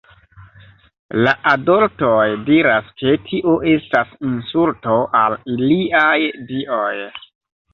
[1.25, 6.17] La adoltoj diras, ke tio estas insulto al iliaj
[6.53, 6.95] dioj.